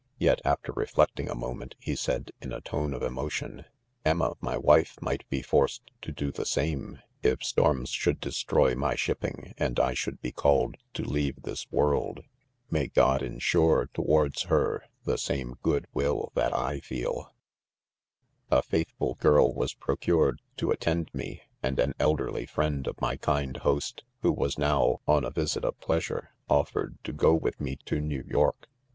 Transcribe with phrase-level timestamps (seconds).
[0.19, 3.65] "^Yet, after reflecting a moment, he said, in a tone of emotions"
[4.03, 8.73] Em ma, my wife, might be forced to do the same; if storms should destroy
[8.73, 12.21] my shipping, and I should be called to leave this worlds_
[12.71, 17.31] May God ensure towards her the same goodwill that I "feel
[18.51, 23.17] f A faithful girl was procured to attend me, and an elderly friend of 'my
[23.17, 27.75] kind host, who was now, 'on a visit of pleasure, offered to go with me
[27.85, 28.67] to New York.